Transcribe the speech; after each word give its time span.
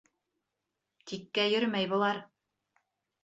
Тиккә 1.11 1.45
йөрөмәй 1.51 1.89
былар. 1.93 2.21